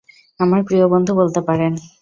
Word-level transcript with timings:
আমার 0.39 0.61
প্রিয় 0.63 0.85
বন্ধু 0.87 1.11
বলতে 1.15 1.41
পারেন। 1.41 1.73